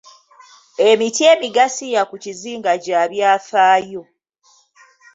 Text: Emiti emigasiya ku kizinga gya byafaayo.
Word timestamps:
Emiti 0.89 1.21
emigasiya 1.33 2.01
ku 2.09 2.15
kizinga 2.23 2.71
gya 2.83 3.01
byafaayo. 3.11 4.03